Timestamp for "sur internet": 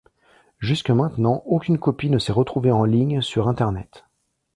3.21-4.03